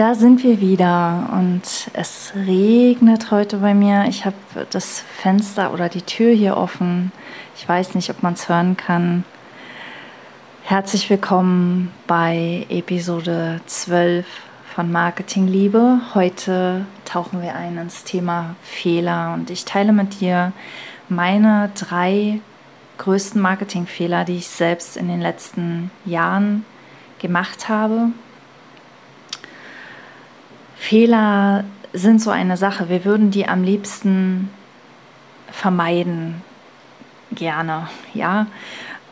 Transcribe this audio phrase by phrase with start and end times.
[0.00, 4.06] Da sind wir wieder und es regnet heute bei mir.
[4.08, 4.34] Ich habe
[4.70, 7.12] das Fenster oder die Tür hier offen.
[7.54, 9.24] Ich weiß nicht, ob man es hören kann.
[10.62, 14.24] Herzlich willkommen bei Episode 12
[14.74, 16.00] von Marketing Liebe.
[16.14, 20.54] Heute tauchen wir ein ins Thema Fehler und ich teile mit dir
[21.10, 22.40] meine drei
[22.96, 26.64] größten Marketingfehler, die ich selbst in den letzten Jahren
[27.18, 28.12] gemacht habe.
[30.90, 32.88] Fehler sind so eine Sache.
[32.88, 34.50] Wir würden die am liebsten
[35.52, 36.42] vermeiden,
[37.30, 38.48] gerne, ja.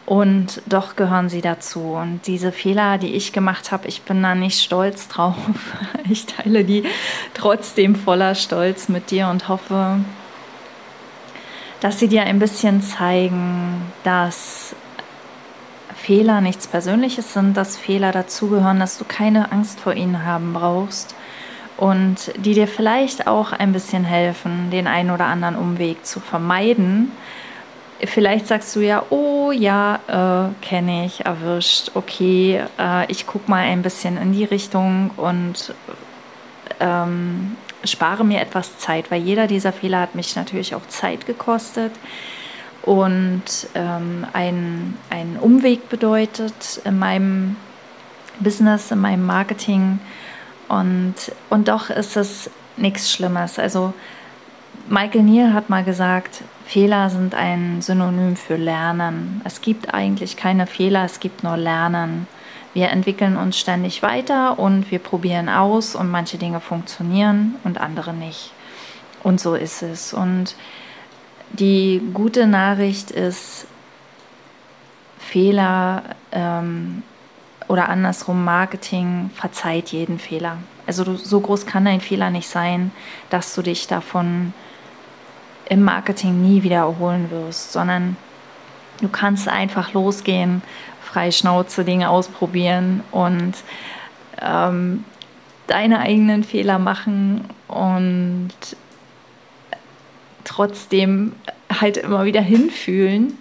[0.04, 1.92] Und doch gehören sie dazu.
[1.92, 5.36] Und diese Fehler, die ich gemacht habe, ich bin da nicht stolz drauf.
[6.10, 6.82] Ich teile die
[7.32, 10.00] trotzdem voller Stolz mit dir und hoffe,
[11.78, 14.74] dass sie dir ein bisschen zeigen, dass
[15.94, 21.14] Fehler nichts Persönliches sind, dass Fehler dazugehören, dass du keine Angst vor ihnen haben brauchst
[21.78, 27.12] und die dir vielleicht auch ein bisschen helfen, den einen oder anderen Umweg zu vermeiden.
[28.04, 33.62] Vielleicht sagst du ja, oh ja, äh, kenne ich, erwischt, okay, äh, ich gucke mal
[33.62, 35.72] ein bisschen in die Richtung und
[36.80, 41.92] ähm, spare mir etwas Zeit, weil jeder dieser Fehler hat mich natürlich auch Zeit gekostet
[42.82, 43.42] und
[43.74, 44.96] ähm, ein,
[45.40, 47.56] Umweg bedeutet in meinem
[48.40, 50.00] Business, in meinem Marketing
[50.68, 51.14] und,
[51.50, 53.58] und doch ist es nichts Schlimmes.
[53.58, 53.92] Also
[54.88, 59.40] Michael Neal hat mal gesagt, Fehler sind ein Synonym für Lernen.
[59.44, 62.26] Es gibt eigentlich keine Fehler, es gibt nur Lernen.
[62.74, 68.12] Wir entwickeln uns ständig weiter und wir probieren aus und manche Dinge funktionieren und andere
[68.12, 68.52] nicht.
[69.22, 70.12] Und so ist es.
[70.12, 70.54] Und
[71.50, 73.66] die gute Nachricht ist,
[75.18, 76.02] Fehler
[76.32, 77.02] ähm,
[77.68, 80.56] oder andersrum Marketing verzeiht jeden Fehler.
[80.86, 82.90] Also so groß kann ein Fehler nicht sein,
[83.30, 84.54] dass du dich davon
[85.68, 88.16] im Marketing nie wieder erholen wirst, sondern
[89.02, 90.62] du kannst einfach losgehen,
[91.02, 93.52] frei Schnauze Dinge ausprobieren und
[94.40, 95.04] ähm,
[95.66, 98.50] deine eigenen Fehler machen und
[100.44, 101.34] trotzdem
[101.80, 103.36] halt immer wieder hinfühlen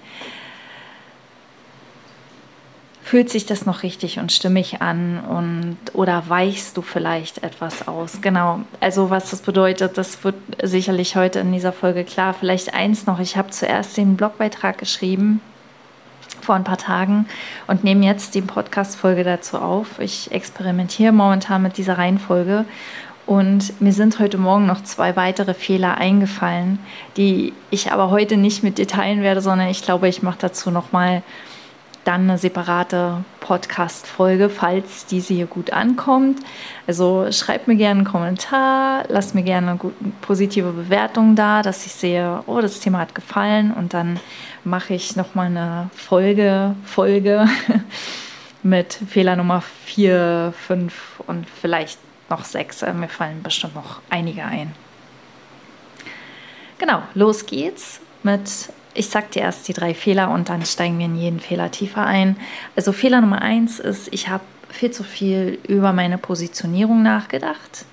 [3.08, 8.20] fühlt sich das noch richtig und stimmig an und oder weichst du vielleicht etwas aus?
[8.22, 8.60] Genau.
[8.82, 12.34] Also was das bedeutet, das wird sicherlich heute in dieser Folge klar.
[12.34, 13.22] Vielleicht eins noch.
[13.22, 15.40] Ich habe zuerst den Blogbeitrag geschrieben
[16.42, 17.28] vor ein paar Tagen
[17.68, 20.00] und nehme jetzt die Podcast-Folge dazu auf.
[20.00, 22.66] Ich experimentiere momentan mit dieser Reihenfolge
[23.26, 26.80] und mir sind heute Morgen noch zwei weitere Fehler eingefallen,
[27.16, 30.72] die ich aber heute nicht mit dir teilen werde, sondern ich glaube, ich mache dazu
[30.72, 31.24] noch mal
[32.08, 36.40] dann eine separate Podcast-Folge, falls diese hier gut ankommt.
[36.88, 41.86] Also schreib mir gerne einen Kommentar, lass mir gerne eine gute, positive Bewertung da, dass
[41.86, 44.22] ich sehe, oh, das Thema hat gefallen und dann
[44.64, 47.48] mache ich nochmal eine Folge, Folge
[48.64, 52.84] mit Fehler Nummer 4, 5 und vielleicht noch 6.
[52.84, 54.74] Äh, mir fallen bestimmt noch einige ein.
[56.78, 58.50] Genau, los geht's mit
[58.98, 62.06] ich sage dir erst die drei Fehler und dann steigen wir in jeden Fehler tiefer
[62.06, 62.36] ein.
[62.76, 67.86] Also Fehler Nummer eins ist, ich habe viel zu viel über meine Positionierung nachgedacht.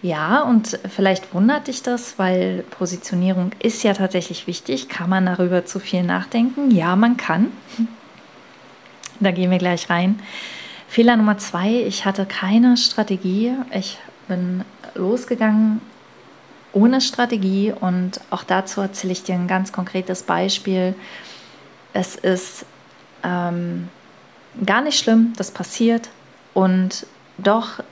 [0.00, 4.88] Ja, und vielleicht wundert dich das, weil Positionierung ist ja tatsächlich wichtig.
[4.88, 6.72] Kann man darüber zu viel nachdenken?
[6.72, 7.52] Ja, man kann.
[9.20, 10.18] Da gehen wir gleich rein.
[10.88, 13.52] Fehler Nummer zwei, ich hatte keine Strategie.
[13.70, 14.64] Ich bin
[14.94, 15.80] losgegangen
[16.72, 17.72] ohne Strategie.
[17.72, 20.94] Und auch dazu erzähle ich dir ein ganz konkretes Beispiel.
[21.92, 22.64] Es ist
[23.22, 23.88] ähm,
[24.64, 26.08] gar nicht schlimm, das passiert.
[26.54, 27.06] Und
[27.38, 27.82] doch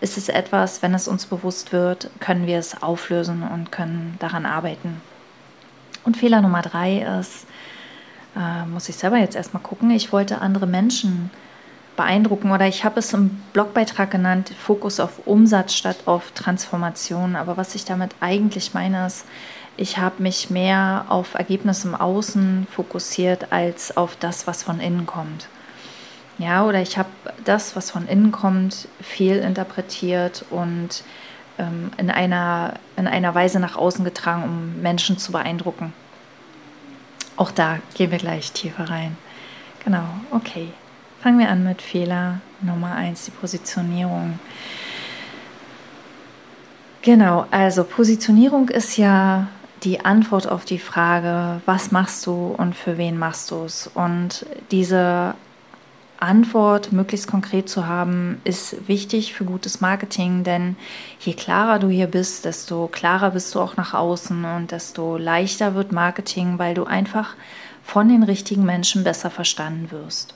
[0.00, 4.46] ist es etwas, wenn es uns bewusst wird, können wir es auflösen und können daran
[4.46, 5.00] arbeiten.
[6.04, 7.46] Und Fehler Nummer drei ist,
[8.36, 11.30] äh, muss ich selber jetzt erstmal gucken, ich wollte andere Menschen
[11.96, 17.36] beeindrucken oder ich habe es im Blogbeitrag genannt, Fokus auf Umsatz statt auf Transformation.
[17.36, 19.26] Aber was ich damit eigentlich meine, ist,
[19.76, 25.06] ich habe mich mehr auf Ergebnisse im Außen fokussiert als auf das, was von innen
[25.06, 25.48] kommt.
[26.38, 27.08] Ja, oder ich habe
[27.44, 31.04] das, was von innen kommt, fehlinterpretiert und
[31.58, 35.92] ähm, in, einer, in einer Weise nach außen getragen, um Menschen zu beeindrucken.
[37.36, 39.16] Auch da gehen wir gleich tiefer rein.
[39.84, 40.68] Genau, okay.
[41.22, 44.40] Fangen wir an mit Fehler Nummer 1, die Positionierung.
[47.02, 49.46] Genau, also Positionierung ist ja
[49.84, 53.88] die Antwort auf die Frage, was machst du und für wen machst du es?
[53.94, 55.36] Und diese
[56.18, 60.74] Antwort möglichst konkret zu haben, ist wichtig für gutes Marketing, denn
[61.20, 65.76] je klarer du hier bist, desto klarer bist du auch nach außen und desto leichter
[65.76, 67.36] wird Marketing, weil du einfach
[67.84, 70.34] von den richtigen Menschen besser verstanden wirst.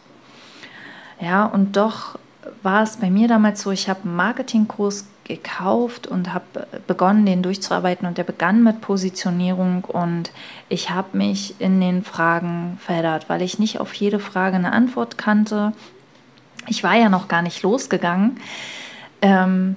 [1.21, 2.19] Ja, und doch
[2.63, 7.43] war es bei mir damals so, ich habe einen Marketingkurs gekauft und habe begonnen, den
[7.43, 10.31] durchzuarbeiten und der begann mit Positionierung und
[10.69, 15.19] ich habe mich in den Fragen verheddert, weil ich nicht auf jede Frage eine Antwort
[15.19, 15.73] kannte.
[16.69, 18.39] Ich war ja noch gar nicht losgegangen.
[19.23, 19.77] Ähm,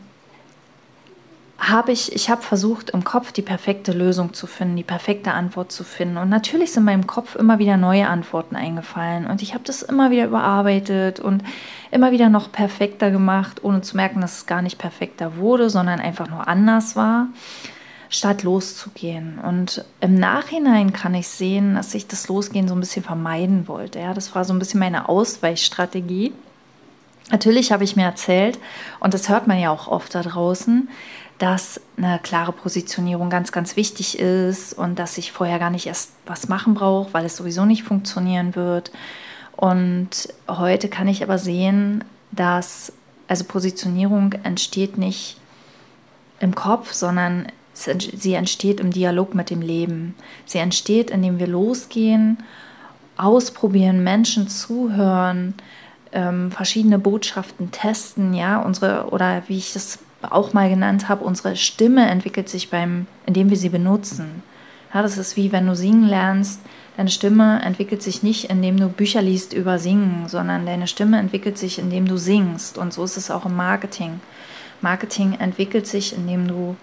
[1.59, 5.73] habe ich, ich habe versucht, im Kopf die perfekte Lösung zu finden, die perfekte Antwort
[5.73, 6.17] zu finden.
[6.17, 9.27] Und natürlich sind meinem Kopf immer wieder neue Antworten eingefallen.
[9.27, 11.44] Und ich habe das immer wieder überarbeitet und
[11.91, 16.00] immer wieder noch perfekter gemacht, ohne zu merken, dass es gar nicht perfekter wurde, sondern
[16.00, 17.27] einfach nur anders war,
[18.09, 19.38] statt loszugehen.
[19.39, 24.00] Und im Nachhinein kann ich sehen, dass ich das Losgehen so ein bisschen vermeiden wollte.
[24.00, 26.31] Ja, das war so ein bisschen meine Ausweichstrategie.
[27.31, 28.59] Natürlich habe ich mir erzählt,
[28.99, 30.89] und das hört man ja auch oft da draußen,
[31.37, 36.11] dass eine klare Positionierung ganz, ganz wichtig ist und dass ich vorher gar nicht erst
[36.25, 38.91] was machen brauche, weil es sowieso nicht funktionieren wird.
[39.55, 42.91] Und heute kann ich aber sehen, dass
[43.27, 45.37] also Positionierung entsteht nicht
[46.39, 50.15] im Kopf, sondern sie entsteht im Dialog mit dem Leben.
[50.45, 52.37] Sie entsteht, indem wir losgehen,
[53.17, 55.53] ausprobieren, Menschen zuhören,
[56.11, 61.56] ähm, verschiedene Botschaften testen, ja, unsere oder wie ich das auch mal genannt habe, unsere
[61.56, 64.44] Stimme entwickelt sich beim, indem wir sie benutzen.
[64.94, 66.61] Ja, das ist wie wenn du singen lernst,
[66.97, 71.57] deine Stimme entwickelt sich nicht, indem du Bücher liest über Singen, sondern deine Stimme entwickelt
[71.57, 72.77] sich, indem du singst.
[72.77, 74.19] Und so ist es auch im Marketing.
[74.81, 76.75] Marketing entwickelt sich, indem du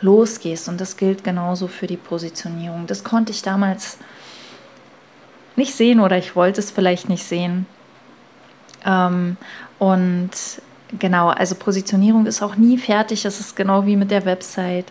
[0.00, 0.68] losgehst.
[0.68, 2.86] Und das gilt genauso für die Positionierung.
[2.86, 3.98] Das konnte ich damals
[5.56, 7.66] nicht sehen oder ich wollte es vielleicht nicht sehen.
[8.84, 9.36] Ähm,
[9.78, 10.30] und
[10.98, 13.22] genau, also Positionierung ist auch nie fertig.
[13.22, 14.86] Das ist genau wie mit der Website.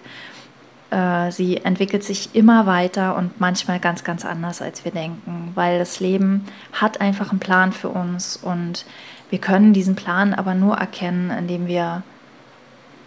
[0.91, 5.79] Äh, sie entwickelt sich immer weiter und manchmal ganz, ganz anders, als wir denken, weil
[5.79, 8.85] das Leben hat einfach einen Plan für uns und
[9.29, 12.03] wir können diesen Plan aber nur erkennen, indem wir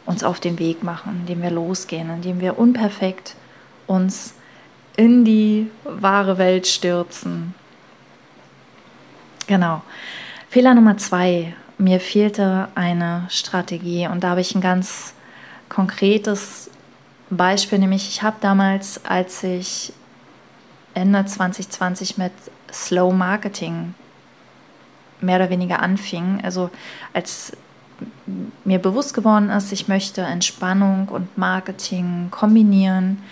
[0.07, 3.37] uns auf den Weg machen, indem wir losgehen, indem wir unperfekt
[3.87, 4.35] uns
[4.97, 7.55] in die wahre Welt stürzen.
[9.47, 9.83] Genau.
[10.57, 11.55] Fehler Nummer zwei.
[11.77, 15.13] Mir fehlte eine Strategie und da habe ich ein ganz
[15.69, 16.71] konkretes
[17.29, 19.93] Beispiel, nämlich ich habe damals, als ich
[20.95, 22.33] Ende 2020 mit
[22.73, 23.93] Slow Marketing
[25.21, 26.71] mehr oder weniger anfing, also
[27.13, 27.53] als
[28.65, 33.23] mir bewusst geworden ist, ich möchte Entspannung und Marketing kombinieren,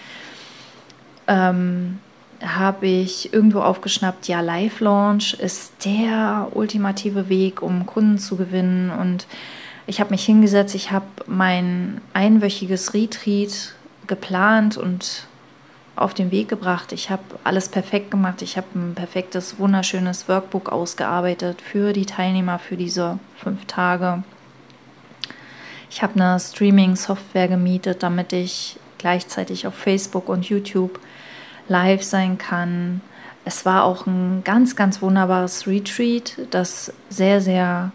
[1.26, 2.00] ähm,
[2.42, 8.90] habe ich irgendwo aufgeschnappt, ja, Live-Launch ist der ultimative Weg, um Kunden zu gewinnen.
[8.90, 9.26] Und
[9.86, 13.74] ich habe mich hingesetzt, ich habe mein einwöchiges Retreat
[14.06, 15.26] geplant und
[15.96, 16.92] auf den Weg gebracht.
[16.92, 18.42] Ich habe alles perfekt gemacht.
[18.42, 24.24] Ich habe ein perfektes, wunderschönes Workbook ausgearbeitet für die Teilnehmer für diese fünf Tage.
[25.90, 30.98] Ich habe eine Streaming-Software gemietet, damit ich gleichzeitig auf Facebook und YouTube
[31.68, 33.00] live sein kann.
[33.44, 37.92] Es war auch ein ganz, ganz wunderbares Retreat, das sehr, sehr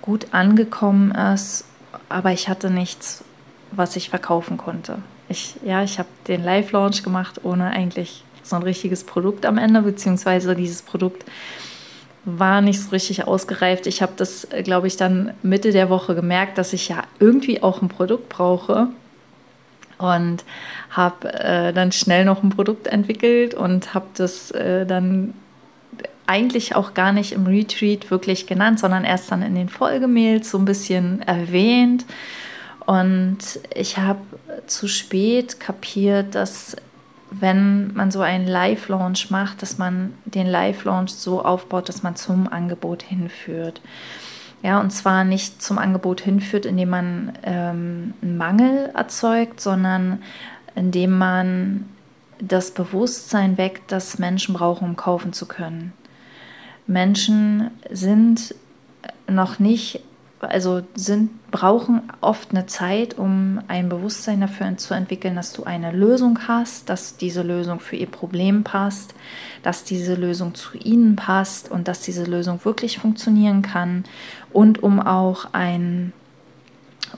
[0.00, 1.64] gut angekommen ist,
[2.08, 3.24] aber ich hatte nichts,
[3.70, 4.98] was ich verkaufen konnte.
[5.28, 9.82] Ich, ja, ich habe den Live-Launch gemacht, ohne eigentlich so ein richtiges Produkt am Ende,
[9.82, 11.24] beziehungsweise dieses Produkt
[12.24, 13.86] war nicht so richtig ausgereift.
[13.86, 17.82] Ich habe das, glaube ich, dann Mitte der Woche gemerkt, dass ich ja irgendwie auch
[17.82, 18.88] ein Produkt brauche
[20.02, 20.44] und
[20.90, 25.34] habe äh, dann schnell noch ein Produkt entwickelt und habe das äh, dann
[26.26, 30.58] eigentlich auch gar nicht im Retreat wirklich genannt, sondern erst dann in den Folgemails so
[30.58, 32.04] ein bisschen erwähnt.
[32.86, 33.38] Und
[33.74, 34.20] ich habe
[34.66, 36.76] zu spät kapiert, dass
[37.30, 42.46] wenn man so einen Live-Launch macht, dass man den Live-Launch so aufbaut, dass man zum
[42.48, 43.80] Angebot hinführt.
[44.62, 50.22] Ja, und zwar nicht zum Angebot hinführt, indem man ähm, einen Mangel erzeugt, sondern
[50.76, 51.88] indem man
[52.38, 55.92] das Bewusstsein weckt, dass Menschen brauchen, um kaufen zu können.
[56.86, 58.54] Menschen sind
[59.28, 60.00] noch nicht,
[60.42, 65.92] also sind, brauchen oft eine Zeit, um ein Bewusstsein dafür zu entwickeln, dass du eine
[65.92, 69.14] Lösung hast, dass diese Lösung für ihr Problem passt,
[69.62, 74.04] dass diese Lösung zu ihnen passt und dass diese Lösung wirklich funktionieren kann
[74.52, 76.12] und um auch einen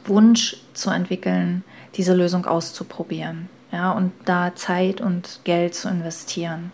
[0.04, 1.64] Wunsch zu entwickeln,
[1.94, 3.48] diese Lösung auszuprobieren.
[3.72, 6.70] Ja, und da Zeit und Geld zu investieren.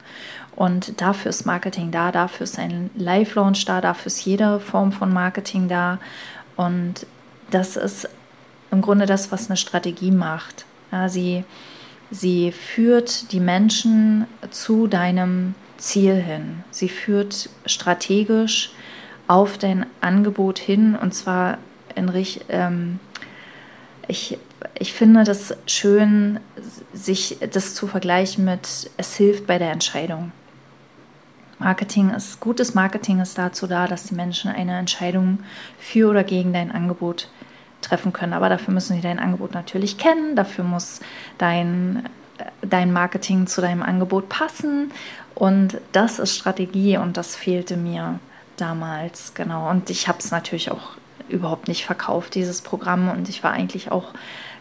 [0.54, 5.10] Und dafür ist Marketing da, dafür ist ein Live-Launch da, dafür ist jede Form von
[5.10, 5.98] Marketing da.
[6.60, 7.06] Und
[7.50, 8.06] das ist
[8.70, 10.66] im Grunde das, was eine Strategie macht.
[10.92, 11.44] Ja, sie,
[12.10, 16.62] sie führt die Menschen zu deinem Ziel hin.
[16.70, 18.72] Sie führt strategisch
[19.26, 21.56] auf dein Angebot hin und zwar
[21.94, 22.12] in.
[22.50, 23.00] Ähm,
[24.06, 24.36] ich,
[24.78, 26.40] ich finde das schön,
[26.92, 30.32] sich das zu vergleichen mit, es hilft bei der Entscheidung.
[31.60, 35.40] Marketing ist, gutes Marketing ist dazu da, dass die Menschen eine Entscheidung
[35.78, 37.28] für oder gegen dein Angebot
[37.82, 38.32] treffen können.
[38.32, 41.00] Aber dafür müssen sie dein Angebot natürlich kennen, dafür muss
[41.36, 42.04] dein,
[42.62, 44.90] dein Marketing zu deinem Angebot passen.
[45.34, 48.18] Und das ist Strategie und das fehlte mir
[48.56, 49.68] damals, genau.
[49.68, 50.92] Und ich habe es natürlich auch
[51.28, 53.10] überhaupt nicht verkauft, dieses Programm.
[53.10, 54.14] Und ich war eigentlich auch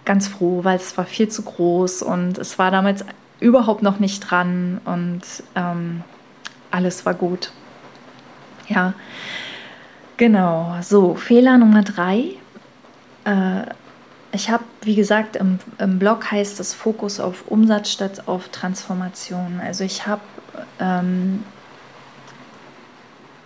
[0.03, 3.05] ganz froh, weil es war viel zu groß und es war damals
[3.39, 4.81] überhaupt noch nicht dran.
[4.83, 5.21] Und
[5.55, 6.03] ähm,
[6.71, 7.51] alles war gut.
[8.67, 8.93] Ja,
[10.17, 10.75] genau.
[10.81, 12.35] So, Fehler Nummer drei.
[13.25, 13.63] Äh,
[14.31, 19.59] ich habe, wie gesagt, im, im Blog heißt es Fokus auf Umsatz statt auf Transformation.
[19.63, 20.21] Also ich habe
[20.79, 21.43] ähm,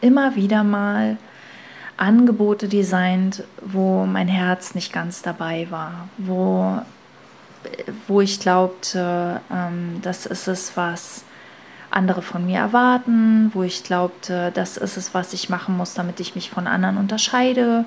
[0.01, 1.18] immer wieder mal
[1.96, 6.80] Angebote designt, wo mein Herz nicht ganz dabei war, wo,
[8.08, 11.24] wo ich glaubte, ähm, das ist es, was
[11.94, 16.20] andere von mir erwarten, wo ich glaubte, das ist es, was ich machen muss, damit
[16.20, 17.86] ich mich von anderen unterscheide.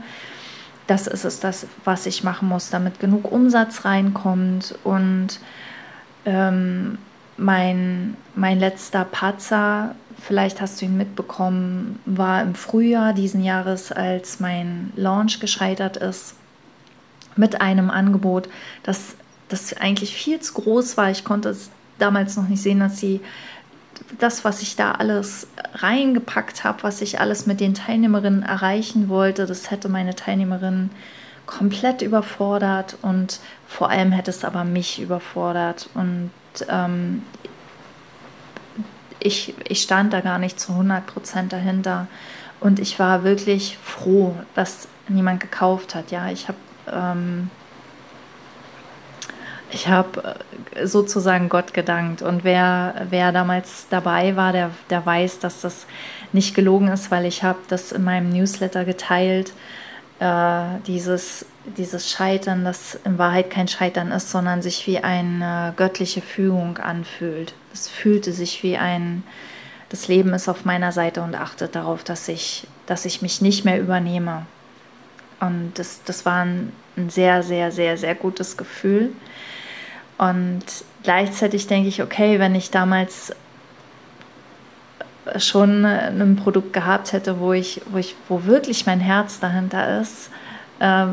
[0.87, 4.79] Das ist es, das, was ich machen muss, damit genug Umsatz reinkommt.
[4.85, 5.41] Und
[6.25, 6.99] ähm,
[7.37, 14.39] mein, mein letzter Patzer, vielleicht hast du ihn mitbekommen, war im Frühjahr diesen Jahres, als
[14.39, 16.35] mein Launch gescheitert ist,
[17.35, 18.49] mit einem Angebot,
[18.83, 19.17] das,
[19.49, 21.11] das eigentlich viel zu groß war.
[21.11, 23.21] Ich konnte es damals noch nicht sehen, dass sie
[24.19, 29.47] das, was ich da alles reingepackt habe, was ich alles mit den Teilnehmerinnen erreichen wollte,
[29.47, 30.91] das hätte meine Teilnehmerinnen
[31.47, 35.89] komplett überfordert und vor allem hätte es aber mich überfordert.
[35.95, 36.31] Und
[36.69, 37.23] ähm,
[39.21, 42.09] ich, ich stand da gar nicht zu 100 Prozent dahinter.
[42.61, 46.11] Und ich war wirklich froh, dass niemand gekauft hat.
[46.11, 46.59] Ja, ich habe
[46.91, 47.51] ähm,
[49.71, 50.37] ich habe
[50.75, 52.23] äh, sozusagen Gott gedankt.
[52.23, 55.87] Und wer, wer damals dabei war, der, der weiß, dass das
[56.33, 59.53] nicht gelogen ist, weil ich habe das in meinem Newsletter geteilt.
[60.19, 61.47] Äh, dieses,
[61.77, 67.55] dieses Scheitern, das in Wahrheit kein Scheitern ist, sondern sich wie eine göttliche Fügung anfühlt.
[67.73, 69.25] Es fühlte sich wie ein,
[69.91, 73.65] das Leben ist auf meiner Seite und achtet darauf, dass ich, dass ich mich nicht
[73.65, 74.47] mehr übernehme.
[75.41, 79.13] Und das, das war ein, ein sehr, sehr, sehr, sehr gutes Gefühl.
[80.19, 80.65] Und
[81.03, 83.35] gleichzeitig denke ich, okay, wenn ich damals
[85.39, 90.31] schon ein Produkt gehabt hätte, wo ich, wo ich, wo wirklich mein Herz dahinter ist,
[90.79, 91.07] äh,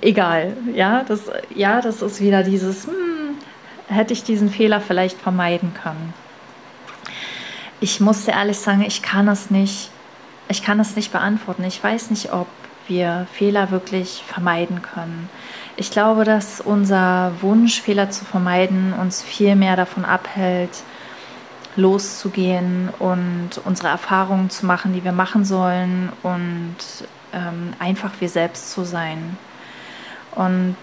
[0.00, 1.22] egal, ja, das,
[1.54, 3.36] ja, das ist wieder dieses, hm,
[3.88, 6.14] hätte ich diesen Fehler vielleicht vermeiden können.
[7.80, 9.90] Ich muss dir ehrlich sagen, ich kann es nicht,
[10.48, 11.64] ich kann es nicht beantworten.
[11.64, 12.48] Ich weiß nicht, ob
[12.86, 15.28] wir Fehler wirklich vermeiden können.
[15.80, 20.82] Ich glaube, dass unser Wunsch, Fehler zu vermeiden, uns viel mehr davon abhält,
[21.76, 26.74] loszugehen und unsere Erfahrungen zu machen, die wir machen sollen und
[27.32, 29.38] ähm, einfach wir selbst zu sein.
[30.32, 30.74] Und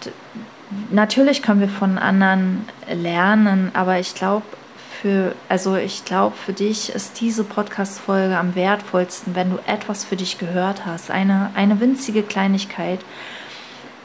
[0.90, 4.46] natürlich können wir von anderen lernen, aber ich glaube,
[5.02, 10.16] für, also ich glaube, für dich ist diese Podcast-Folge am wertvollsten, wenn du etwas für
[10.16, 11.12] dich gehört hast.
[11.12, 13.02] Eine, eine winzige Kleinigkeit,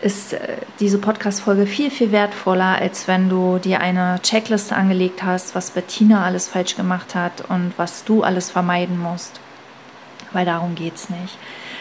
[0.02, 5.54] ist äh, diese Podcast-Folge viel, viel wertvoller, als wenn du dir eine Checkliste angelegt hast,
[5.54, 9.40] was Bettina alles falsch gemacht hat und was du alles vermeiden musst.
[10.32, 11.36] Weil darum geht es nicht.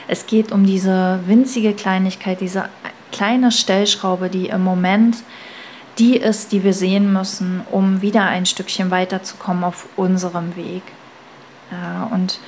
[0.08, 2.70] Es geht um diese winzige Kleinigkeit, diese
[3.12, 5.18] kleine Stellschraube, die im Moment
[6.00, 10.82] die ist, die wir sehen müssen, um wieder ein Stückchen weiterzukommen auf unserem Weg.
[11.72, 12.40] Ja, und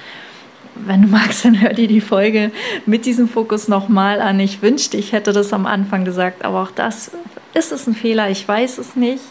[0.75, 2.51] wenn du magst, dann hör dir die Folge
[2.85, 4.39] mit diesem Fokus nochmal an.
[4.39, 7.11] Ich wünschte, ich hätte das am Anfang gesagt, aber auch das
[7.53, 9.23] ist es ein Fehler, ich weiß es nicht.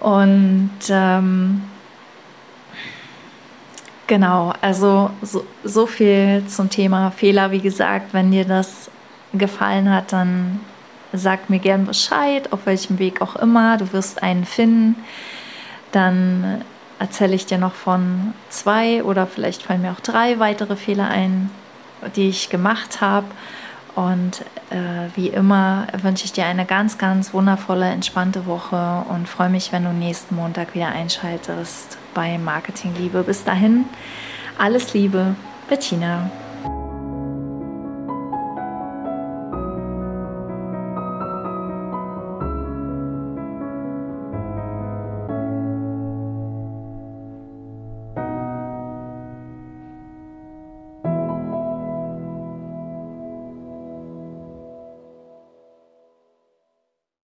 [0.00, 1.62] Und ähm,
[4.10, 7.52] Genau, also so, so viel zum Thema Fehler.
[7.52, 8.90] Wie gesagt, wenn dir das
[9.32, 10.58] gefallen hat, dann
[11.12, 13.76] sag mir gern Bescheid, auf welchem Weg auch immer.
[13.76, 14.96] Du wirst einen finden.
[15.92, 16.64] Dann
[17.00, 21.50] erzähle ich dir noch von zwei oder vielleicht fallen mir auch drei weitere Fehler ein,
[22.14, 23.26] die ich gemacht habe.
[23.96, 29.48] Und äh, wie immer wünsche ich dir eine ganz, ganz wundervolle, entspannte Woche und freue
[29.48, 33.22] mich, wenn du nächsten Montag wieder einschaltest bei Marketing Liebe.
[33.22, 33.86] Bis dahin,
[34.58, 35.34] alles Liebe,
[35.68, 36.30] Bettina.